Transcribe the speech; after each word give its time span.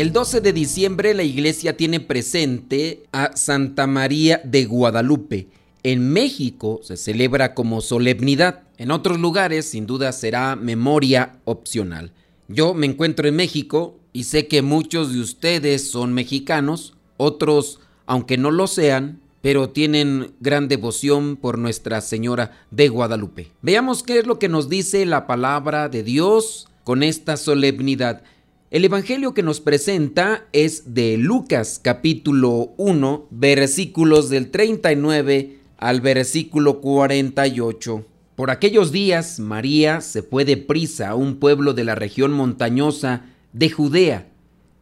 El 0.00 0.14
12 0.14 0.40
de 0.40 0.54
diciembre 0.54 1.12
la 1.12 1.24
iglesia 1.24 1.76
tiene 1.76 2.00
presente 2.00 3.02
a 3.12 3.36
Santa 3.36 3.86
María 3.86 4.40
de 4.44 4.64
Guadalupe. 4.64 5.48
En 5.82 6.08
México 6.10 6.80
se 6.82 6.96
celebra 6.96 7.52
como 7.52 7.82
solemnidad. 7.82 8.62
En 8.78 8.92
otros 8.92 9.20
lugares 9.20 9.66
sin 9.66 9.84
duda 9.84 10.12
será 10.12 10.56
memoria 10.56 11.36
opcional. 11.44 12.12
Yo 12.48 12.72
me 12.72 12.86
encuentro 12.86 13.28
en 13.28 13.36
México 13.36 13.98
y 14.14 14.24
sé 14.24 14.46
que 14.46 14.62
muchos 14.62 15.12
de 15.12 15.20
ustedes 15.20 15.90
son 15.90 16.14
mexicanos, 16.14 16.94
otros, 17.18 17.80
aunque 18.06 18.38
no 18.38 18.50
lo 18.50 18.68
sean, 18.68 19.20
pero 19.42 19.68
tienen 19.68 20.32
gran 20.40 20.68
devoción 20.68 21.36
por 21.36 21.58
Nuestra 21.58 22.00
Señora 22.00 22.52
de 22.70 22.88
Guadalupe. 22.88 23.52
Veamos 23.60 24.02
qué 24.02 24.20
es 24.20 24.26
lo 24.26 24.38
que 24.38 24.48
nos 24.48 24.70
dice 24.70 25.04
la 25.04 25.26
palabra 25.26 25.90
de 25.90 26.02
Dios 26.02 26.68
con 26.84 27.02
esta 27.02 27.36
solemnidad. 27.36 28.22
El 28.70 28.84
Evangelio 28.84 29.34
que 29.34 29.42
nos 29.42 29.60
presenta 29.60 30.46
es 30.52 30.94
de 30.94 31.16
Lucas 31.16 31.80
capítulo 31.82 32.72
1 32.76 33.26
versículos 33.30 34.30
del 34.30 34.52
39 34.52 35.58
al 35.76 36.00
versículo 36.00 36.80
48. 36.80 38.04
Por 38.36 38.52
aquellos 38.52 38.92
días 38.92 39.40
María 39.40 40.00
se 40.00 40.22
fue 40.22 40.44
deprisa 40.44 41.08
a 41.08 41.14
un 41.16 41.40
pueblo 41.40 41.74
de 41.74 41.82
la 41.82 41.96
región 41.96 42.30
montañosa 42.30 43.24
de 43.52 43.70
Judea 43.70 44.28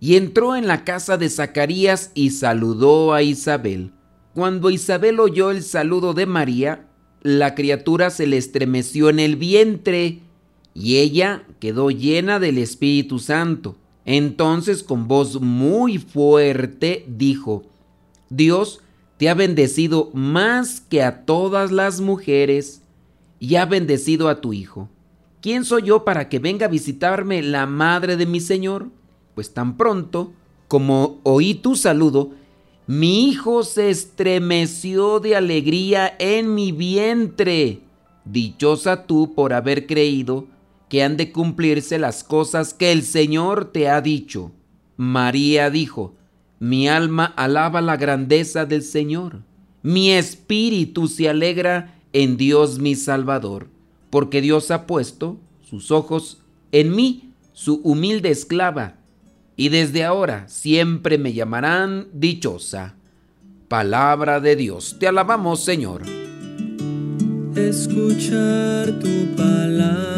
y 0.01 0.17
entró 0.17 0.55
en 0.55 0.67
la 0.67 0.85
casa 0.85 1.17
de 1.17 1.31
Zacarías 1.31 2.13
y 2.15 2.33
saludó 2.33 3.15
a 3.15 3.23
Isabel. 3.23 3.93
Cuando 4.35 4.69
Isabel 4.69 5.19
oyó 5.19 5.51
el 5.51 5.63
saludo 5.63 6.13
de 6.13 6.27
María, 6.27 6.91
la 7.23 7.55
criatura 7.55 8.11
se 8.11 8.27
le 8.27 8.37
estremeció 8.37 9.09
en 9.09 9.19
el 9.19 9.37
vientre 9.37 10.21
y 10.81 10.99
ella 10.99 11.43
quedó 11.59 11.91
llena 11.91 12.39
del 12.39 12.57
Espíritu 12.57 13.19
Santo. 13.19 13.75
Entonces 14.05 14.85
con 14.85 15.09
voz 15.09 15.41
muy 15.41 15.99
fuerte 15.99 17.05
dijo, 17.09 17.65
Dios 18.31 18.81
te 19.17 19.29
ha 19.29 19.35
bendecido 19.35 20.11
más 20.15 20.81
que 20.81 21.03
a 21.03 21.25
todas 21.25 21.73
las 21.73 22.01
mujeres 22.01 22.81
y 23.41 23.57
ha 23.57 23.67
bendecido 23.67 24.29
a 24.29 24.41
tu 24.41 24.53
Hijo. 24.53 24.89
¿Quién 25.41 25.65
soy 25.65 25.83
yo 25.83 26.05
para 26.05 26.29
que 26.29 26.39
venga 26.39 26.67
a 26.67 26.71
visitarme 26.71 27.43
la 27.43 27.67
madre 27.67 28.17
de 28.17 28.27
mi 28.27 28.39
Señor? 28.39 28.87
Pues 29.35 29.53
tan 29.53 29.77
pronto 29.77 30.33
como 30.69 31.19
oí 31.25 31.55
tu 31.55 31.75
saludo, 31.75 32.31
mi 32.87 33.29
hijo 33.29 33.65
se 33.65 33.91
estremeció 33.91 35.19
de 35.19 35.35
alegría 35.35 36.15
en 36.21 36.55
mi 36.55 36.71
vientre. 36.71 37.81
Dichosa 38.25 39.07
tú 39.07 39.35
por 39.35 39.53
haber 39.53 39.87
creído 39.87 40.47
que 40.89 41.03
han 41.03 41.17
de 41.17 41.33
cumplirse 41.33 41.99
las 41.99 42.25
cosas 42.25 42.75
que 42.75 42.93
el 42.93 43.03
Señor 43.03 43.73
te 43.73 43.89
ha 43.89 44.01
dicho. 44.01 44.53
María 44.97 45.71
dijo, 45.71 46.15
mi 46.59 46.89
alma 46.89 47.25
alaba 47.25 47.81
la 47.81 47.97
grandeza 47.97 48.65
del 48.67 48.83
Señor. 48.83 49.43
Mi 49.83 50.11
espíritu 50.13 51.07
se 51.07 51.29
alegra 51.29 51.95
en 52.13 52.37
Dios 52.37 52.79
mi 52.79 52.95
Salvador, 52.95 53.69
porque 54.11 54.41
Dios 54.41 54.71
ha 54.71 54.87
puesto 54.87 55.39
sus 55.63 55.91
ojos 55.91 56.43
en 56.73 56.95
mí, 56.95 57.33
su 57.53 57.81
humilde 57.85 58.31
esclava, 58.31 58.97
y 59.57 59.69
desde 59.69 60.05
ahora 60.05 60.49
siempre 60.49 61.19
me 61.19 61.33
llamarán 61.33 62.09
dichosa. 62.13 62.95
Palabra 63.69 64.41
de 64.41 64.57
Dios, 64.57 64.97
te 64.99 65.07
alabamos 65.07 65.63
Señor. 65.63 66.03
Escuchar 67.55 68.99
tu 69.01 69.37
palabra 69.37 70.18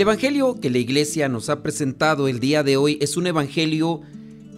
El 0.00 0.04
Evangelio 0.04 0.58
que 0.58 0.70
la 0.70 0.78
iglesia 0.78 1.28
nos 1.28 1.50
ha 1.50 1.62
presentado 1.62 2.26
el 2.26 2.40
día 2.40 2.62
de 2.62 2.78
hoy 2.78 2.96
es 3.02 3.18
un 3.18 3.26
Evangelio 3.26 4.00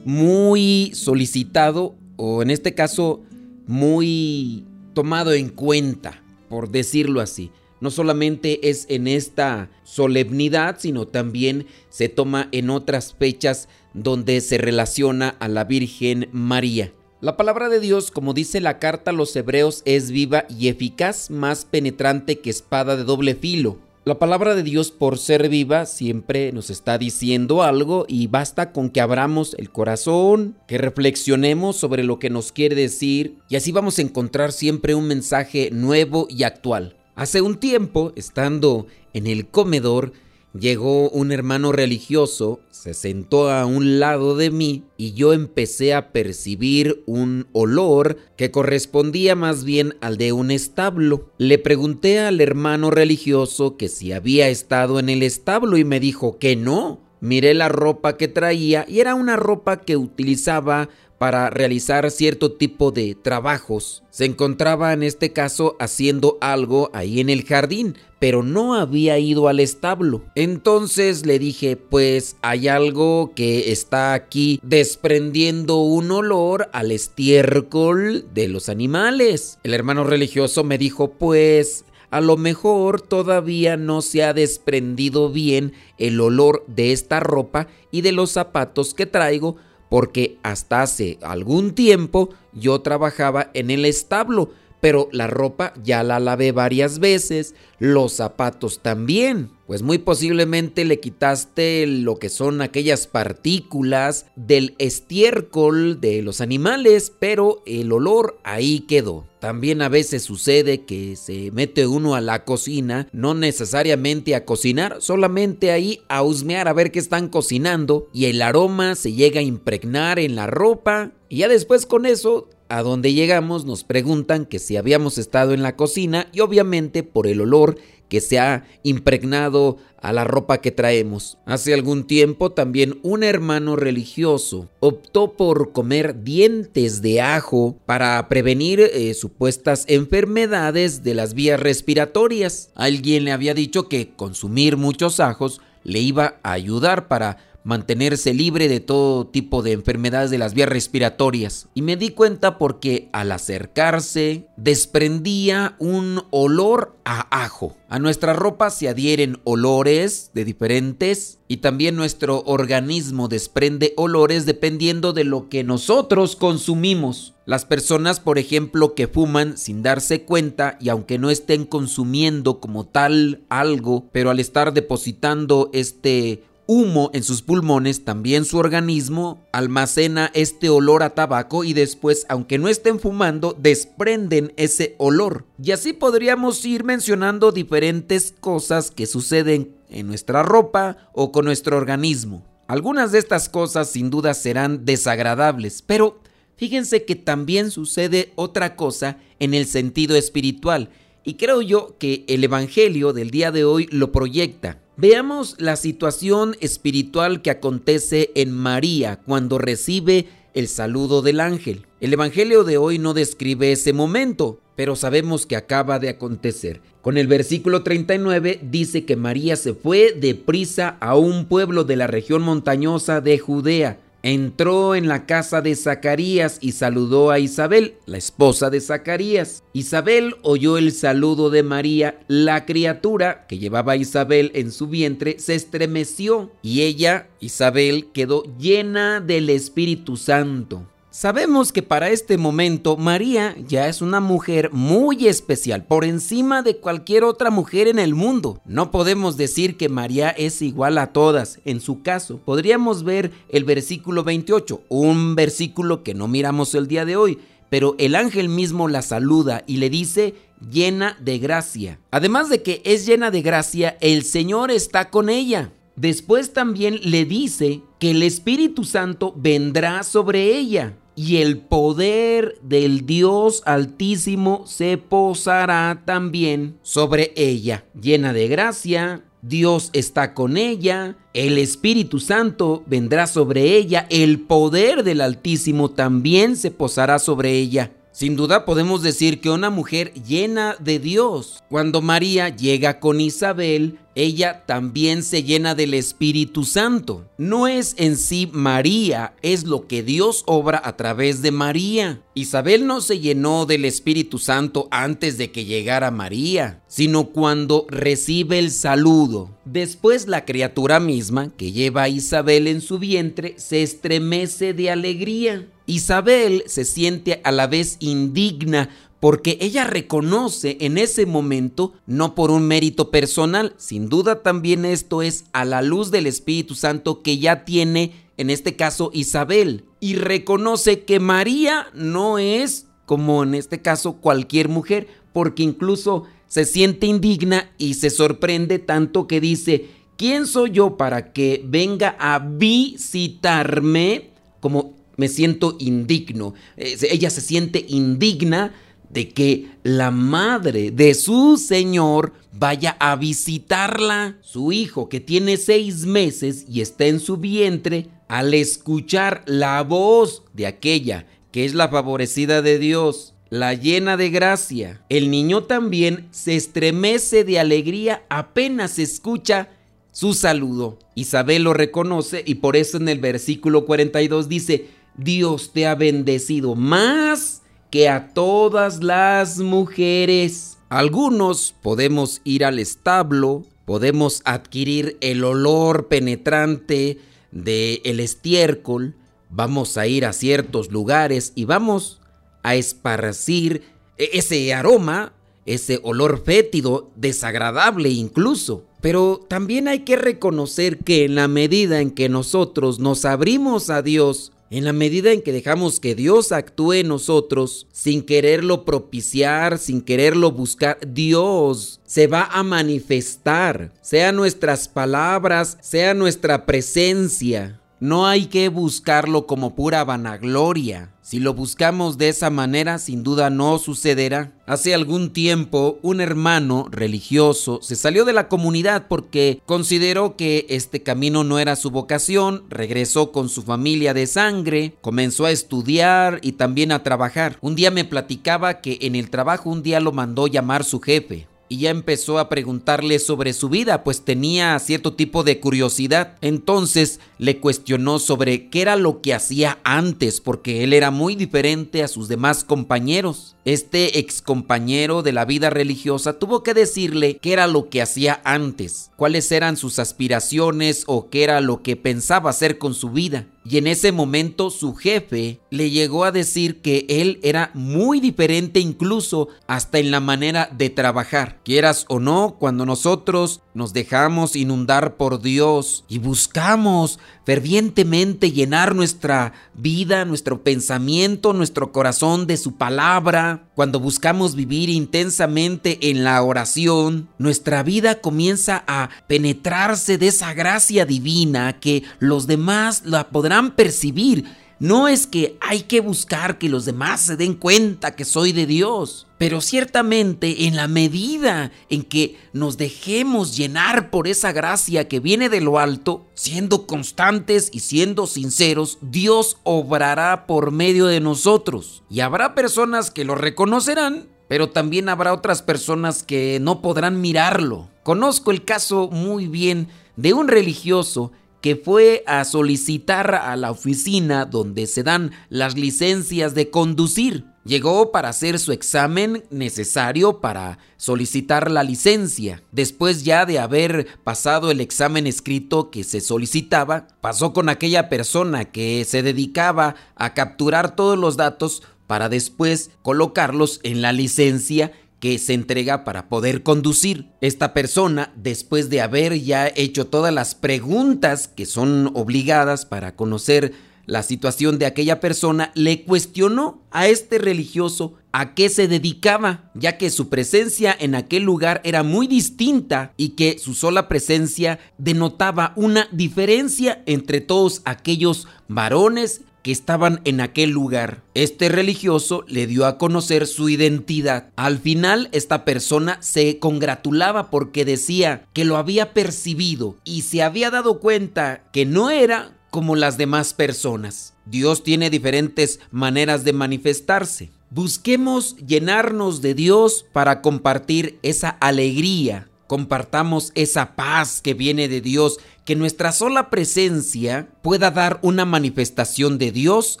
muy 0.04 0.92
solicitado 0.94 1.96
o 2.14 2.42
en 2.42 2.50
este 2.50 2.76
caso 2.76 3.22
muy 3.66 4.64
tomado 4.94 5.32
en 5.32 5.48
cuenta, 5.48 6.22
por 6.48 6.70
decirlo 6.70 7.20
así 7.20 7.50
no 7.80 7.90
solamente 7.90 8.68
es 8.70 8.86
en 8.88 9.08
esta 9.08 9.68
solemnidad, 9.82 10.76
sino 10.78 11.08
también 11.08 11.66
se 11.90 12.08
toma 12.08 12.48
en 12.52 12.70
otras 12.70 13.12
fechas 13.12 13.68
donde 13.94 14.40
se 14.42 14.58
relaciona 14.58 15.30
a 15.40 15.48
la 15.48 15.64
Virgen 15.64 16.28
María. 16.30 16.92
La 17.20 17.36
palabra 17.36 17.68
de 17.68 17.80
Dios, 17.80 18.12
como 18.12 18.32
dice 18.32 18.60
la 18.60 18.78
carta 18.78 19.10
a 19.10 19.14
los 19.14 19.34
hebreos, 19.34 19.82
es 19.86 20.12
viva 20.12 20.44
y 20.48 20.68
eficaz, 20.68 21.30
más 21.32 21.64
penetrante 21.64 22.38
que 22.38 22.50
espada 22.50 22.96
de 22.96 23.02
doble 23.02 23.34
filo. 23.34 23.80
La 24.04 24.18
palabra 24.18 24.56
de 24.56 24.64
Dios, 24.64 24.90
por 24.90 25.16
ser 25.16 25.48
viva, 25.48 25.86
siempre 25.86 26.50
nos 26.50 26.70
está 26.70 26.98
diciendo 26.98 27.62
algo 27.62 28.04
y 28.08 28.26
basta 28.26 28.72
con 28.72 28.90
que 28.90 29.00
abramos 29.00 29.54
el 29.60 29.70
corazón, 29.70 30.56
que 30.66 30.76
reflexionemos 30.76 31.76
sobre 31.76 32.02
lo 32.02 32.18
que 32.18 32.28
nos 32.28 32.50
quiere 32.50 32.74
decir 32.74 33.36
y 33.48 33.54
así 33.54 33.70
vamos 33.70 34.00
a 34.00 34.02
encontrar 34.02 34.50
siempre 34.50 34.96
un 34.96 35.06
mensaje 35.06 35.70
nuevo 35.70 36.26
y 36.28 36.42
actual. 36.42 36.96
Hace 37.14 37.42
un 37.42 37.58
tiempo, 37.58 38.12
estando 38.16 38.88
en 39.12 39.28
el 39.28 39.46
comedor, 39.46 40.12
llegó 40.54 41.08
un 41.10 41.32
hermano 41.32 41.72
religioso, 41.72 42.60
se 42.70 42.94
sentó 42.94 43.50
a 43.50 43.66
un 43.66 44.00
lado 44.00 44.36
de 44.36 44.50
mí 44.50 44.84
y 44.96 45.12
yo 45.12 45.32
empecé 45.32 45.94
a 45.94 46.12
percibir 46.12 47.02
un 47.06 47.46
olor 47.52 48.18
que 48.36 48.50
correspondía 48.50 49.34
más 49.34 49.64
bien 49.64 49.94
al 50.00 50.16
de 50.16 50.32
un 50.32 50.50
establo. 50.50 51.30
Le 51.38 51.58
pregunté 51.58 52.20
al 52.20 52.40
hermano 52.40 52.90
religioso 52.90 53.76
que 53.76 53.88
si 53.88 54.12
había 54.12 54.48
estado 54.48 54.98
en 54.98 55.08
el 55.08 55.22
establo 55.22 55.76
y 55.76 55.84
me 55.84 56.00
dijo 56.00 56.38
que 56.38 56.56
no. 56.56 57.00
Miré 57.20 57.54
la 57.54 57.68
ropa 57.68 58.16
que 58.16 58.26
traía 58.26 58.84
y 58.88 58.98
era 58.98 59.14
una 59.14 59.36
ropa 59.36 59.82
que 59.82 59.96
utilizaba 59.96 60.88
para 61.22 61.50
realizar 61.50 62.10
cierto 62.10 62.50
tipo 62.50 62.90
de 62.90 63.14
trabajos. 63.14 64.02
Se 64.10 64.24
encontraba 64.24 64.92
en 64.92 65.04
este 65.04 65.32
caso 65.32 65.76
haciendo 65.78 66.36
algo 66.40 66.90
ahí 66.94 67.20
en 67.20 67.30
el 67.30 67.44
jardín, 67.44 67.96
pero 68.18 68.42
no 68.42 68.74
había 68.74 69.20
ido 69.20 69.46
al 69.46 69.60
establo. 69.60 70.24
Entonces 70.34 71.24
le 71.24 71.38
dije, 71.38 71.76
pues 71.76 72.34
hay 72.42 72.66
algo 72.66 73.30
que 73.36 73.70
está 73.70 74.14
aquí 74.14 74.58
desprendiendo 74.64 75.76
un 75.76 76.10
olor 76.10 76.68
al 76.72 76.90
estiércol 76.90 78.26
de 78.34 78.48
los 78.48 78.68
animales. 78.68 79.60
El 79.62 79.74
hermano 79.74 80.02
religioso 80.02 80.64
me 80.64 80.76
dijo, 80.76 81.12
pues 81.12 81.84
a 82.10 82.20
lo 82.20 82.36
mejor 82.36 83.00
todavía 83.00 83.76
no 83.76 84.02
se 84.02 84.24
ha 84.24 84.34
desprendido 84.34 85.30
bien 85.30 85.72
el 85.98 86.20
olor 86.20 86.64
de 86.66 86.90
esta 86.90 87.20
ropa 87.20 87.68
y 87.92 88.00
de 88.00 88.10
los 88.10 88.32
zapatos 88.32 88.92
que 88.92 89.06
traigo 89.06 89.54
porque 89.92 90.38
hasta 90.42 90.80
hace 90.80 91.18
algún 91.20 91.74
tiempo 91.74 92.30
yo 92.54 92.80
trabajaba 92.80 93.50
en 93.52 93.70
el 93.70 93.84
establo, 93.84 94.48
pero 94.82 95.08
la 95.12 95.28
ropa 95.28 95.74
ya 95.84 96.02
la 96.02 96.18
lavé 96.18 96.50
varias 96.50 96.98
veces, 96.98 97.54
los 97.78 98.14
zapatos 98.14 98.80
también. 98.82 99.50
Pues 99.68 99.80
muy 99.82 99.98
posiblemente 99.98 100.84
le 100.84 100.98
quitaste 100.98 101.86
lo 101.86 102.18
que 102.18 102.28
son 102.28 102.60
aquellas 102.60 103.06
partículas 103.06 104.26
del 104.34 104.74
estiércol 104.78 106.00
de 106.00 106.20
los 106.22 106.40
animales, 106.40 107.12
pero 107.16 107.62
el 107.64 107.92
olor 107.92 108.40
ahí 108.42 108.80
quedó. 108.80 109.24
También 109.38 109.82
a 109.82 109.88
veces 109.88 110.24
sucede 110.24 110.84
que 110.84 111.14
se 111.14 111.52
mete 111.52 111.86
uno 111.86 112.16
a 112.16 112.20
la 112.20 112.44
cocina, 112.44 113.08
no 113.12 113.34
necesariamente 113.34 114.34
a 114.34 114.44
cocinar, 114.44 114.96
solamente 115.00 115.70
ahí 115.70 116.00
a 116.08 116.22
husmear 116.22 116.66
a 116.66 116.72
ver 116.72 116.90
qué 116.90 116.98
están 116.98 117.28
cocinando 117.28 118.08
y 118.12 118.24
el 118.24 118.42
aroma 118.42 118.96
se 118.96 119.12
llega 119.12 119.38
a 119.38 119.44
impregnar 119.44 120.18
en 120.18 120.34
la 120.34 120.48
ropa 120.48 121.12
y 121.28 121.38
ya 121.38 121.48
después 121.48 121.86
con 121.86 122.04
eso 122.04 122.48
a 122.72 122.82
donde 122.82 123.12
llegamos 123.12 123.66
nos 123.66 123.84
preguntan 123.84 124.46
que 124.46 124.58
si 124.58 124.78
habíamos 124.78 125.18
estado 125.18 125.52
en 125.52 125.62
la 125.62 125.76
cocina 125.76 126.28
y 126.32 126.40
obviamente 126.40 127.02
por 127.02 127.26
el 127.26 127.42
olor 127.42 127.76
que 128.08 128.22
se 128.22 128.38
ha 128.38 128.64
impregnado 128.82 129.76
a 130.00 130.10
la 130.14 130.24
ropa 130.24 130.62
que 130.62 130.70
traemos. 130.70 131.36
Hace 131.44 131.74
algún 131.74 132.06
tiempo 132.06 132.50
también 132.50 132.98
un 133.02 133.24
hermano 133.24 133.76
religioso 133.76 134.70
optó 134.80 135.34
por 135.34 135.72
comer 135.72 136.24
dientes 136.24 137.02
de 137.02 137.20
ajo 137.20 137.76
para 137.84 138.26
prevenir 138.30 138.80
eh, 138.80 139.12
supuestas 139.12 139.84
enfermedades 139.88 141.02
de 141.02 141.14
las 141.14 141.34
vías 141.34 141.60
respiratorias. 141.60 142.70
Alguien 142.74 143.24
le 143.24 143.32
había 143.32 143.52
dicho 143.52 143.86
que 143.90 144.14
consumir 144.16 144.78
muchos 144.78 145.20
ajos 145.20 145.60
le 145.84 145.98
iba 145.98 146.40
a 146.42 146.52
ayudar 146.52 147.06
para 147.06 147.36
mantenerse 147.64 148.34
libre 148.34 148.68
de 148.68 148.80
todo 148.80 149.26
tipo 149.26 149.62
de 149.62 149.72
enfermedades 149.72 150.30
de 150.30 150.38
las 150.38 150.54
vías 150.54 150.68
respiratorias. 150.68 151.68
Y 151.74 151.82
me 151.82 151.96
di 151.96 152.10
cuenta 152.10 152.58
porque 152.58 153.08
al 153.12 153.32
acercarse 153.32 154.46
desprendía 154.56 155.76
un 155.78 156.22
olor 156.30 156.96
a 157.04 157.44
ajo. 157.44 157.76
A 157.88 157.98
nuestra 157.98 158.32
ropa 158.32 158.70
se 158.70 158.88
adhieren 158.88 159.40
olores 159.44 160.30
de 160.34 160.44
diferentes 160.44 161.38
y 161.48 161.58
también 161.58 161.96
nuestro 161.96 162.42
organismo 162.46 163.28
desprende 163.28 163.92
olores 163.96 164.46
dependiendo 164.46 165.12
de 165.12 165.24
lo 165.24 165.48
que 165.48 165.64
nosotros 165.64 166.36
consumimos. 166.36 167.34
Las 167.44 167.64
personas, 167.64 168.20
por 168.20 168.38
ejemplo, 168.38 168.94
que 168.94 169.08
fuman 169.08 169.58
sin 169.58 169.82
darse 169.82 170.22
cuenta 170.22 170.78
y 170.80 170.88
aunque 170.88 171.18
no 171.18 171.28
estén 171.28 171.66
consumiendo 171.66 172.60
como 172.60 172.86
tal 172.86 173.42
algo, 173.48 174.08
pero 174.12 174.30
al 174.30 174.38
estar 174.38 174.72
depositando 174.72 175.68
este 175.72 176.44
humo 176.72 177.10
en 177.12 177.22
sus 177.22 177.42
pulmones, 177.42 178.06
también 178.06 178.46
su 178.46 178.56
organismo 178.56 179.46
almacena 179.52 180.30
este 180.32 180.70
olor 180.70 181.02
a 181.02 181.10
tabaco 181.10 181.64
y 181.64 181.74
después, 181.74 182.24
aunque 182.30 182.56
no 182.56 182.68
estén 182.68 182.98
fumando, 182.98 183.54
desprenden 183.60 184.54
ese 184.56 184.94
olor. 184.96 185.44
Y 185.62 185.72
así 185.72 185.92
podríamos 185.92 186.64
ir 186.64 186.82
mencionando 186.82 187.52
diferentes 187.52 188.32
cosas 188.40 188.90
que 188.90 189.04
suceden 189.04 189.76
en 189.90 190.06
nuestra 190.06 190.42
ropa 190.42 191.10
o 191.12 191.30
con 191.30 191.44
nuestro 191.44 191.76
organismo. 191.76 192.42
Algunas 192.68 193.12
de 193.12 193.18
estas 193.18 193.50
cosas 193.50 193.90
sin 193.90 194.08
duda 194.08 194.32
serán 194.32 194.86
desagradables, 194.86 195.82
pero 195.82 196.22
fíjense 196.56 197.04
que 197.04 197.16
también 197.16 197.70
sucede 197.70 198.32
otra 198.34 198.76
cosa 198.76 199.18
en 199.40 199.52
el 199.52 199.66
sentido 199.66 200.16
espiritual. 200.16 200.88
Y 201.22 201.34
creo 201.34 201.60
yo 201.60 201.96
que 201.98 202.24
el 202.28 202.42
Evangelio 202.42 203.12
del 203.12 203.30
día 203.30 203.52
de 203.52 203.64
hoy 203.64 203.88
lo 203.90 204.10
proyecta. 204.10 204.81
Veamos 204.98 205.56
la 205.58 205.76
situación 205.76 206.54
espiritual 206.60 207.40
que 207.40 207.48
acontece 207.48 208.30
en 208.34 208.52
María 208.52 209.20
cuando 209.24 209.56
recibe 209.56 210.26
el 210.52 210.68
saludo 210.68 211.22
del 211.22 211.40
ángel. 211.40 211.86
El 212.00 212.12
Evangelio 212.12 212.62
de 212.62 212.76
hoy 212.76 212.98
no 212.98 213.14
describe 213.14 213.72
ese 213.72 213.94
momento, 213.94 214.60
pero 214.76 214.94
sabemos 214.94 215.46
que 215.46 215.56
acaba 215.56 215.98
de 215.98 216.10
acontecer. 216.10 216.82
Con 217.00 217.16
el 217.16 217.26
versículo 217.26 217.82
39 217.82 218.60
dice 218.70 219.06
que 219.06 219.16
María 219.16 219.56
se 219.56 219.72
fue 219.72 220.12
deprisa 220.12 220.98
a 221.00 221.16
un 221.16 221.46
pueblo 221.46 221.84
de 221.84 221.96
la 221.96 222.06
región 222.06 222.42
montañosa 222.42 223.22
de 223.22 223.38
Judea 223.38 223.98
entró 224.22 224.94
en 224.94 225.08
la 225.08 225.26
casa 225.26 225.62
de 225.62 225.74
Zacarías 225.74 226.58
y 226.60 226.72
saludó 226.72 227.30
a 227.30 227.38
Isabel, 227.38 227.94
la 228.06 228.18
esposa 228.18 228.70
de 228.70 228.80
Zacarías. 228.80 229.62
Isabel 229.72 230.36
oyó 230.42 230.78
el 230.78 230.92
saludo 230.92 231.50
de 231.50 231.62
María, 231.62 232.20
la 232.28 232.64
criatura 232.64 233.46
que 233.48 233.58
llevaba 233.58 233.92
a 233.92 233.96
Isabel 233.96 234.50
en 234.54 234.70
su 234.70 234.86
vientre 234.86 235.36
se 235.38 235.54
estremeció 235.54 236.50
y 236.62 236.82
ella, 236.82 237.28
Isabel, 237.40 238.08
quedó 238.12 238.44
llena 238.58 239.20
del 239.20 239.50
Espíritu 239.50 240.16
Santo. 240.16 240.86
Sabemos 241.12 241.72
que 241.72 241.82
para 241.82 242.08
este 242.08 242.38
momento 242.38 242.96
María 242.96 243.54
ya 243.68 243.86
es 243.86 244.00
una 244.00 244.18
mujer 244.18 244.72
muy 244.72 245.28
especial, 245.28 245.84
por 245.84 246.06
encima 246.06 246.62
de 246.62 246.78
cualquier 246.78 247.24
otra 247.24 247.50
mujer 247.50 247.86
en 247.86 247.98
el 247.98 248.14
mundo. 248.14 248.62
No 248.64 248.90
podemos 248.90 249.36
decir 249.36 249.76
que 249.76 249.90
María 249.90 250.30
es 250.30 250.62
igual 250.62 250.96
a 250.96 251.12
todas. 251.12 251.60
En 251.66 251.82
su 251.82 252.00
caso, 252.00 252.38
podríamos 252.38 253.04
ver 253.04 253.30
el 253.50 253.64
versículo 253.64 254.24
28, 254.24 254.84
un 254.88 255.34
versículo 255.34 256.02
que 256.02 256.14
no 256.14 256.28
miramos 256.28 256.74
el 256.74 256.88
día 256.88 257.04
de 257.04 257.16
hoy, 257.16 257.38
pero 257.68 257.94
el 257.98 258.14
ángel 258.14 258.48
mismo 258.48 258.88
la 258.88 259.02
saluda 259.02 259.64
y 259.66 259.76
le 259.76 259.90
dice 259.90 260.34
llena 260.70 261.18
de 261.20 261.38
gracia. 261.38 262.00
Además 262.10 262.48
de 262.48 262.62
que 262.62 262.80
es 262.86 263.04
llena 263.04 263.30
de 263.30 263.42
gracia, 263.42 263.98
el 264.00 264.24
Señor 264.24 264.70
está 264.70 265.10
con 265.10 265.28
ella. 265.28 265.74
Después 265.94 266.54
también 266.54 266.98
le 267.02 267.26
dice 267.26 267.82
que 267.98 268.12
el 268.12 268.22
Espíritu 268.22 268.84
Santo 268.84 269.34
vendrá 269.36 270.04
sobre 270.04 270.56
ella 270.56 270.96
y 271.14 271.38
el 271.38 271.58
poder 271.58 272.58
del 272.62 273.06
Dios 273.06 273.62
Altísimo 273.66 274.64
se 274.66 274.98
posará 274.98 276.02
también 276.04 276.78
sobre 276.82 277.32
ella. 277.36 277.84
Llena 278.00 278.32
de 278.32 278.48
gracia, 278.48 279.22
Dios 279.42 279.90
está 279.92 280.34
con 280.34 280.56
ella, 280.56 281.16
el 281.34 281.58
Espíritu 281.58 282.20
Santo 282.20 282.84
vendrá 282.86 283.26
sobre 283.26 283.76
ella, 283.76 284.06
el 284.08 284.40
poder 284.40 285.02
del 285.02 285.20
Altísimo 285.20 285.90
también 285.90 286.56
se 286.56 286.70
posará 286.70 287.18
sobre 287.18 287.52
ella. 287.52 287.90
Sin 288.12 288.36
duda 288.36 288.66
podemos 288.66 289.02
decir 289.02 289.40
que 289.40 289.48
una 289.48 289.70
mujer 289.70 290.12
llena 290.14 290.76
de 290.78 290.98
Dios. 290.98 291.62
Cuando 291.70 292.02
María 292.02 292.50
llega 292.50 293.00
con 293.00 293.22
Isabel, 293.22 293.98
ella 294.14 294.64
también 294.66 295.22
se 295.22 295.42
llena 295.42 295.74
del 295.74 295.94
Espíritu 295.94 296.64
Santo. 296.64 297.24
No 297.38 297.66
es 297.66 297.94
en 297.96 298.18
sí 298.18 298.50
María, 298.52 299.32
es 299.40 299.64
lo 299.64 299.86
que 299.86 300.02
Dios 300.02 300.42
obra 300.46 300.82
a 300.84 300.96
través 300.96 301.40
de 301.40 301.50
María. 301.50 302.20
Isabel 302.34 302.86
no 302.86 303.00
se 303.00 303.18
llenó 303.18 303.64
del 303.64 303.86
Espíritu 303.86 304.38
Santo 304.38 304.88
antes 304.90 305.38
de 305.38 305.50
que 305.50 305.64
llegara 305.64 306.10
María, 306.10 306.82
sino 306.88 307.30
cuando 307.30 307.86
recibe 307.88 308.58
el 308.58 308.70
saludo. 308.70 309.50
Después 309.64 310.28
la 310.28 310.44
criatura 310.44 311.00
misma, 311.00 311.50
que 311.56 311.72
lleva 311.72 312.02
a 312.02 312.08
Isabel 312.10 312.66
en 312.66 312.82
su 312.82 312.98
vientre, 312.98 313.54
se 313.56 313.82
estremece 313.82 314.74
de 314.74 314.90
alegría. 314.90 315.66
Isabel 315.92 316.64
se 316.66 316.86
siente 316.86 317.42
a 317.44 317.52
la 317.52 317.66
vez 317.66 317.98
indigna 318.00 318.88
porque 319.20 319.58
ella 319.60 319.84
reconoce 319.84 320.78
en 320.80 320.96
ese 320.96 321.26
momento, 321.26 321.92
no 322.06 322.34
por 322.34 322.50
un 322.50 322.66
mérito 322.66 323.10
personal, 323.10 323.74
sin 323.76 324.08
duda 324.08 324.42
también 324.42 324.86
esto 324.86 325.20
es 325.20 325.44
a 325.52 325.64
la 325.64 325.82
luz 325.82 326.10
del 326.10 326.26
Espíritu 326.26 326.74
Santo 326.74 327.22
que 327.22 327.38
ya 327.38 327.64
tiene, 327.64 328.14
en 328.36 328.48
este 328.48 328.74
caso, 328.74 329.10
Isabel, 329.12 329.84
y 330.00 330.14
reconoce 330.14 331.04
que 331.04 331.20
María 331.20 331.88
no 331.94 332.38
es, 332.38 332.86
como 333.04 333.42
en 333.42 333.54
este 333.54 333.82
caso, 333.82 334.14
cualquier 334.14 334.68
mujer, 334.68 335.06
porque 335.34 335.62
incluso 335.62 336.24
se 336.48 336.64
siente 336.64 337.06
indigna 337.06 337.70
y 337.76 337.94
se 337.94 338.08
sorprende 338.08 338.78
tanto 338.78 339.28
que 339.28 339.40
dice, 339.40 339.90
¿quién 340.16 340.46
soy 340.46 340.70
yo 340.70 340.96
para 340.96 341.32
que 341.32 341.62
venga 341.64 342.16
a 342.18 342.38
visitarme? 342.38 344.30
Como 344.58 345.01
me 345.16 345.28
siento 345.28 345.76
indigno. 345.78 346.54
Eh, 346.76 346.96
ella 347.10 347.30
se 347.30 347.40
siente 347.40 347.84
indigna 347.88 348.74
de 349.10 349.28
que 349.28 349.66
la 349.82 350.10
madre 350.10 350.90
de 350.90 351.14
su 351.14 351.58
señor 351.58 352.32
vaya 352.52 352.96
a 352.98 353.16
visitarla. 353.16 354.38
Su 354.40 354.72
hijo, 354.72 355.08
que 355.08 355.20
tiene 355.20 355.56
seis 355.56 356.06
meses 356.06 356.64
y 356.68 356.80
está 356.80 357.06
en 357.06 357.20
su 357.20 357.36
vientre, 357.36 358.08
al 358.28 358.54
escuchar 358.54 359.42
la 359.46 359.82
voz 359.82 360.42
de 360.54 360.66
aquella 360.66 361.26
que 361.52 361.66
es 361.66 361.74
la 361.74 361.88
favorecida 361.88 362.62
de 362.62 362.78
Dios, 362.78 363.34
la 363.50 363.74
llena 363.74 364.16
de 364.16 364.30
gracia, 364.30 365.04
el 365.10 365.30
niño 365.30 365.64
también 365.64 366.26
se 366.30 366.56
estremece 366.56 367.44
de 367.44 367.60
alegría 367.60 368.24
apenas 368.30 368.98
escucha 368.98 369.68
su 370.10 370.32
saludo. 370.32 370.98
Isabel 371.14 371.64
lo 371.64 371.74
reconoce 371.74 372.42
y 372.46 372.56
por 372.56 372.76
eso 372.76 372.96
en 372.96 373.10
el 373.10 373.18
versículo 373.18 373.84
42 373.84 374.48
dice, 374.48 374.86
Dios 375.16 375.72
te 375.72 375.86
ha 375.86 375.94
bendecido 375.94 376.74
más 376.74 377.62
que 377.90 378.08
a 378.08 378.32
todas 378.32 379.02
las 379.02 379.58
mujeres. 379.58 380.78
Algunos 380.88 381.74
podemos 381.82 382.40
ir 382.44 382.64
al 382.64 382.78
establo, 382.78 383.64
podemos 383.84 384.42
adquirir 384.44 385.18
el 385.20 385.44
olor 385.44 386.08
penetrante 386.08 387.18
del 387.50 388.00
el 388.04 388.20
estiércol, 388.20 389.14
vamos 389.50 389.98
a 389.98 390.06
ir 390.06 390.24
a 390.24 390.32
ciertos 390.32 390.90
lugares 390.90 391.52
y 391.54 391.66
vamos 391.66 392.20
a 392.62 392.74
esparcir 392.74 393.82
e-, 394.16 394.30
ese 394.32 394.72
aroma, 394.72 395.34
ese 395.66 396.00
olor 396.02 396.42
fétido, 396.44 397.10
desagradable 397.16 398.08
incluso. 398.08 398.84
Pero 399.00 399.44
también 399.48 399.88
hay 399.88 400.00
que 400.00 400.16
reconocer 400.16 400.98
que 400.98 401.24
en 401.24 401.34
la 401.34 401.48
medida 401.48 402.00
en 402.00 402.10
que 402.10 402.28
nosotros 402.28 403.00
nos 403.00 403.24
abrimos 403.24 403.90
a 403.90 404.00
Dios, 404.00 404.52
en 404.72 404.86
la 404.86 404.94
medida 404.94 405.32
en 405.32 405.42
que 405.42 405.52
dejamos 405.52 406.00
que 406.00 406.14
Dios 406.14 406.50
actúe 406.50 406.94
en 406.94 407.08
nosotros, 407.08 407.86
sin 407.92 408.22
quererlo 408.22 408.86
propiciar, 408.86 409.78
sin 409.78 410.00
quererlo 410.00 410.50
buscar, 410.50 410.98
Dios 411.06 412.00
se 412.06 412.26
va 412.26 412.44
a 412.44 412.62
manifestar, 412.62 413.92
sea 414.00 414.32
nuestras 414.32 414.88
palabras, 414.88 415.76
sea 415.82 416.14
nuestra 416.14 416.64
presencia. 416.64 417.81
No 418.02 418.26
hay 418.26 418.46
que 418.46 418.68
buscarlo 418.68 419.46
como 419.46 419.76
pura 419.76 420.02
vanagloria. 420.02 421.14
Si 421.22 421.38
lo 421.38 421.54
buscamos 421.54 422.18
de 422.18 422.30
esa 422.30 422.50
manera, 422.50 422.98
sin 422.98 423.22
duda 423.22 423.48
no 423.48 423.78
sucederá. 423.78 424.50
Hace 424.66 424.92
algún 424.92 425.32
tiempo, 425.32 426.00
un 426.02 426.20
hermano 426.20 426.88
religioso 426.90 427.78
se 427.80 427.94
salió 427.94 428.24
de 428.24 428.32
la 428.32 428.48
comunidad 428.48 429.06
porque 429.06 429.62
consideró 429.66 430.34
que 430.34 430.66
este 430.68 431.04
camino 431.04 431.44
no 431.44 431.60
era 431.60 431.76
su 431.76 431.92
vocación, 431.92 432.64
regresó 432.68 433.30
con 433.30 433.48
su 433.48 433.62
familia 433.62 434.14
de 434.14 434.26
sangre, 434.26 434.96
comenzó 435.00 435.44
a 435.44 435.52
estudiar 435.52 436.40
y 436.42 436.54
también 436.54 436.90
a 436.90 437.04
trabajar. 437.04 437.56
Un 437.60 437.76
día 437.76 437.92
me 437.92 438.04
platicaba 438.04 438.80
que 438.80 438.98
en 439.02 439.14
el 439.14 439.30
trabajo 439.30 439.70
un 439.70 439.84
día 439.84 440.00
lo 440.00 440.10
mandó 440.10 440.48
llamar 440.48 440.82
su 440.82 440.98
jefe 440.98 441.46
y 441.72 441.78
ya 441.78 441.88
empezó 441.88 442.38
a 442.38 442.50
preguntarle 442.50 443.18
sobre 443.18 443.54
su 443.54 443.70
vida, 443.70 444.04
pues 444.04 444.26
tenía 444.26 444.78
cierto 444.78 445.14
tipo 445.14 445.42
de 445.42 445.58
curiosidad. 445.58 446.36
Entonces 446.42 447.18
le 447.38 447.60
cuestionó 447.60 448.18
sobre 448.18 448.68
qué 448.68 448.82
era 448.82 448.96
lo 448.96 449.22
que 449.22 449.32
hacía 449.32 449.78
antes, 449.82 450.42
porque 450.42 450.84
él 450.84 450.92
era 450.92 451.10
muy 451.10 451.34
diferente 451.34 452.02
a 452.02 452.08
sus 452.08 452.28
demás 452.28 452.62
compañeros. 452.62 453.56
Este 453.64 454.18
ex 454.18 454.42
compañero 454.42 455.22
de 455.22 455.32
la 455.32 455.46
vida 455.46 455.70
religiosa 455.70 456.38
tuvo 456.38 456.62
que 456.62 456.74
decirle 456.74 457.38
qué 457.40 457.54
era 457.54 457.66
lo 457.66 457.88
que 457.88 458.02
hacía 458.02 458.42
antes, 458.44 459.10
cuáles 459.16 459.50
eran 459.50 459.78
sus 459.78 459.98
aspiraciones 459.98 461.04
o 461.06 461.30
qué 461.30 461.42
era 461.42 461.62
lo 461.62 461.82
que 461.82 461.96
pensaba 461.96 462.50
hacer 462.50 462.76
con 462.76 462.92
su 462.92 463.08
vida. 463.08 463.46
Y 463.64 463.78
en 463.78 463.86
ese 463.86 464.10
momento 464.10 464.70
su 464.70 464.94
jefe 464.94 465.60
le 465.70 465.90
llegó 465.90 466.24
a 466.24 466.32
decir 466.32 466.82
que 466.82 467.06
él 467.08 467.38
era 467.42 467.70
muy 467.74 468.18
diferente 468.18 468.80
incluso 468.80 469.48
hasta 469.68 469.98
en 469.98 470.10
la 470.10 470.20
manera 470.20 470.68
de 470.76 470.90
trabajar. 470.90 471.60
Quieras 471.64 472.04
o 472.08 472.18
no, 472.18 472.56
cuando 472.58 472.84
nosotros 472.84 473.60
nos 473.74 473.92
dejamos 473.92 474.56
inundar 474.56 475.16
por 475.16 475.40
Dios 475.40 476.04
y 476.08 476.18
buscamos 476.18 477.20
fervientemente 477.46 478.50
llenar 478.50 478.94
nuestra 478.94 479.52
vida, 479.74 480.24
nuestro 480.24 480.62
pensamiento, 480.62 481.52
nuestro 481.52 481.92
corazón 481.92 482.46
de 482.46 482.56
su 482.56 482.76
palabra, 482.76 483.70
cuando 483.74 483.98
buscamos 484.00 484.54
vivir 484.54 484.90
intensamente 484.90 486.10
en 486.10 486.24
la 486.24 486.42
oración, 486.42 487.28
nuestra 487.38 487.82
vida 487.82 488.20
comienza 488.20 488.84
a 488.86 489.08
penetrarse 489.26 490.18
de 490.18 490.28
esa 490.28 490.52
gracia 490.52 491.06
divina 491.06 491.80
que 491.80 492.02
los 492.18 492.46
demás 492.46 493.02
la 493.06 493.30
podrán 493.30 493.51
percibir 493.76 494.44
no 494.82 495.06
es 495.06 495.28
que 495.28 495.56
hay 495.60 495.82
que 495.82 496.00
buscar 496.00 496.58
que 496.58 496.68
los 496.68 496.84
demás 496.84 497.20
se 497.20 497.36
den 497.36 497.54
cuenta 497.54 498.16
que 498.16 498.24
soy 498.24 498.50
de 498.50 498.66
Dios, 498.66 499.28
pero 499.38 499.60
ciertamente 499.60 500.66
en 500.66 500.74
la 500.74 500.88
medida 500.88 501.70
en 501.88 502.02
que 502.02 502.36
nos 502.52 502.78
dejemos 502.78 503.56
llenar 503.56 504.10
por 504.10 504.26
esa 504.26 504.50
gracia 504.50 505.06
que 505.06 505.20
viene 505.20 505.48
de 505.48 505.60
lo 505.60 505.78
alto, 505.78 506.26
siendo 506.34 506.88
constantes 506.88 507.70
y 507.72 507.78
siendo 507.78 508.26
sinceros, 508.26 508.98
Dios 509.00 509.58
obrará 509.62 510.48
por 510.48 510.72
medio 510.72 511.06
de 511.06 511.20
nosotros. 511.20 512.02
Y 512.10 512.18
habrá 512.18 512.56
personas 512.56 513.12
que 513.12 513.24
lo 513.24 513.36
reconocerán, 513.36 514.26
pero 514.48 514.70
también 514.70 515.08
habrá 515.08 515.32
otras 515.32 515.62
personas 515.62 516.24
que 516.24 516.58
no 516.60 516.82
podrán 516.82 517.20
mirarlo. 517.20 517.88
Conozco 518.02 518.50
el 518.50 518.64
caso 518.64 519.10
muy 519.12 519.46
bien 519.46 519.86
de 520.16 520.32
un 520.32 520.48
religioso 520.48 521.30
que 521.62 521.76
fue 521.76 522.24
a 522.26 522.44
solicitar 522.44 523.34
a 523.34 523.56
la 523.56 523.70
oficina 523.70 524.44
donde 524.44 524.86
se 524.86 525.02
dan 525.02 525.30
las 525.48 525.76
licencias 525.76 526.54
de 526.54 526.68
conducir. 526.70 527.46
Llegó 527.64 528.10
para 528.10 528.30
hacer 528.30 528.58
su 528.58 528.72
examen 528.72 529.44
necesario 529.50 530.40
para 530.40 530.78
solicitar 530.96 531.70
la 531.70 531.84
licencia. 531.84 532.64
Después 532.72 533.22
ya 533.22 533.46
de 533.46 533.60
haber 533.60 534.08
pasado 534.24 534.72
el 534.72 534.80
examen 534.80 535.28
escrito 535.28 535.88
que 535.90 536.02
se 536.02 536.20
solicitaba, 536.20 537.06
pasó 537.20 537.52
con 537.52 537.68
aquella 537.68 538.08
persona 538.08 538.64
que 538.64 539.04
se 539.04 539.22
dedicaba 539.22 539.94
a 540.16 540.34
capturar 540.34 540.96
todos 540.96 541.16
los 541.16 541.36
datos 541.36 541.84
para 542.08 542.28
después 542.28 542.90
colocarlos 543.02 543.78
en 543.84 544.02
la 544.02 544.12
licencia 544.12 544.92
que 545.22 545.38
se 545.38 545.54
entrega 545.54 546.02
para 546.02 546.28
poder 546.28 546.64
conducir. 546.64 547.28
Esta 547.40 547.72
persona, 547.72 548.32
después 548.34 548.90
de 548.90 549.00
haber 549.00 549.40
ya 549.40 549.70
hecho 549.76 550.08
todas 550.08 550.34
las 550.34 550.56
preguntas 550.56 551.46
que 551.46 551.64
son 551.64 552.10
obligadas 552.14 552.86
para 552.86 553.14
conocer 553.14 553.72
la 554.04 554.24
situación 554.24 554.80
de 554.80 554.86
aquella 554.86 555.20
persona, 555.20 555.70
le 555.76 556.02
cuestionó 556.02 556.82
a 556.90 557.06
este 557.06 557.38
religioso 557.38 558.14
a 558.32 558.54
qué 558.54 558.68
se 558.68 558.88
dedicaba, 558.88 559.70
ya 559.76 559.96
que 559.96 560.10
su 560.10 560.28
presencia 560.28 560.96
en 560.98 561.14
aquel 561.14 561.44
lugar 561.44 561.80
era 561.84 562.02
muy 562.02 562.26
distinta 562.26 563.12
y 563.16 563.30
que 563.30 563.60
su 563.60 563.74
sola 563.74 564.08
presencia 564.08 564.80
denotaba 564.98 565.72
una 565.76 566.08
diferencia 566.10 567.00
entre 567.06 567.40
todos 567.40 567.80
aquellos 567.84 568.48
varones 568.66 569.42
que 569.62 569.72
estaban 569.72 570.20
en 570.24 570.40
aquel 570.40 570.70
lugar. 570.70 571.22
Este 571.34 571.68
religioso 571.68 572.44
le 572.48 572.66
dio 572.66 572.86
a 572.86 572.98
conocer 572.98 573.46
su 573.46 573.68
identidad. 573.68 574.50
Al 574.56 574.78
final 574.78 575.28
esta 575.32 575.64
persona 575.64 576.18
se 576.20 576.58
congratulaba 576.58 577.50
porque 577.50 577.84
decía 577.84 578.46
que 578.52 578.64
lo 578.64 578.76
había 578.76 579.12
percibido 579.12 579.96
y 580.04 580.22
se 580.22 580.42
había 580.42 580.70
dado 580.70 581.00
cuenta 581.00 581.64
que 581.72 581.86
no 581.86 582.10
era 582.10 582.56
como 582.70 582.96
las 582.96 583.18
demás 583.18 583.52
personas. 583.54 584.34
Dios 584.46 584.82
tiene 584.82 585.10
diferentes 585.10 585.78
maneras 585.90 586.42
de 586.42 586.52
manifestarse. 586.52 587.50
Busquemos 587.70 588.56
llenarnos 588.56 589.40
de 589.40 589.54
Dios 589.54 590.04
para 590.12 590.42
compartir 590.42 591.18
esa 591.22 591.50
alegría, 591.50 592.48
compartamos 592.66 593.52
esa 593.54 593.94
paz 593.94 594.40
que 594.40 594.54
viene 594.54 594.88
de 594.88 595.00
Dios, 595.00 595.38
que 595.64 595.76
nuestra 595.76 596.12
sola 596.12 596.50
presencia 596.50 597.48
pueda 597.62 597.90
dar 597.90 598.18
una 598.22 598.44
manifestación 598.44 599.38
de 599.38 599.52
Dios 599.52 600.00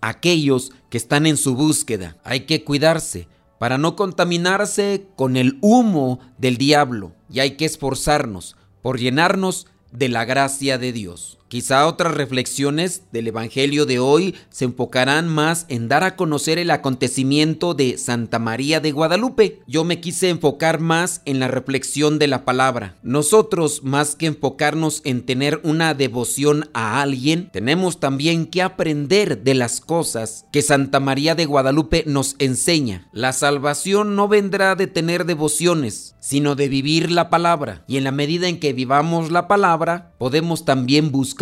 a 0.00 0.08
aquellos 0.10 0.72
que 0.88 0.96
están 0.96 1.26
en 1.26 1.36
su 1.36 1.54
búsqueda. 1.54 2.16
Hay 2.24 2.40
que 2.40 2.64
cuidarse 2.64 3.28
para 3.58 3.78
no 3.78 3.94
contaminarse 3.94 5.06
con 5.14 5.36
el 5.36 5.58
humo 5.60 6.20
del 6.38 6.56
diablo 6.56 7.12
y 7.30 7.40
hay 7.40 7.52
que 7.52 7.64
esforzarnos 7.64 8.56
por 8.80 8.98
llenarnos 8.98 9.66
de 9.92 10.08
la 10.08 10.24
gracia 10.24 10.78
de 10.78 10.92
Dios. 10.92 11.38
Quizá 11.52 11.86
otras 11.86 12.14
reflexiones 12.14 13.02
del 13.12 13.28
Evangelio 13.28 13.84
de 13.84 13.98
hoy 13.98 14.34
se 14.48 14.64
enfocarán 14.64 15.28
más 15.28 15.66
en 15.68 15.86
dar 15.86 16.02
a 16.02 16.16
conocer 16.16 16.58
el 16.58 16.70
acontecimiento 16.70 17.74
de 17.74 17.98
Santa 17.98 18.38
María 18.38 18.80
de 18.80 18.90
Guadalupe. 18.90 19.60
Yo 19.66 19.84
me 19.84 20.00
quise 20.00 20.30
enfocar 20.30 20.80
más 20.80 21.20
en 21.26 21.40
la 21.40 21.48
reflexión 21.48 22.18
de 22.18 22.26
la 22.26 22.46
palabra. 22.46 22.96
Nosotros, 23.02 23.82
más 23.84 24.16
que 24.16 24.28
enfocarnos 24.28 25.02
en 25.04 25.26
tener 25.26 25.60
una 25.62 25.92
devoción 25.92 26.70
a 26.72 27.02
alguien, 27.02 27.50
tenemos 27.52 28.00
también 28.00 28.46
que 28.46 28.62
aprender 28.62 29.42
de 29.42 29.52
las 29.52 29.82
cosas 29.82 30.46
que 30.52 30.62
Santa 30.62 31.00
María 31.00 31.34
de 31.34 31.44
Guadalupe 31.44 32.04
nos 32.06 32.34
enseña. 32.38 33.10
La 33.12 33.34
salvación 33.34 34.16
no 34.16 34.26
vendrá 34.26 34.74
de 34.74 34.86
tener 34.86 35.26
devociones, 35.26 36.14
sino 36.18 36.54
de 36.54 36.70
vivir 36.70 37.10
la 37.10 37.28
palabra. 37.28 37.84
Y 37.86 37.98
en 37.98 38.04
la 38.04 38.10
medida 38.10 38.48
en 38.48 38.58
que 38.58 38.72
vivamos 38.72 39.30
la 39.30 39.48
palabra, 39.48 40.14
podemos 40.16 40.64
también 40.64 41.12
buscar 41.12 41.41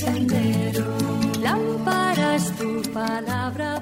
Sendero. 0.00 0.86
Lámpara 1.42 2.36
es 2.36 2.52
tu 2.56 2.82
palabra. 2.92 3.79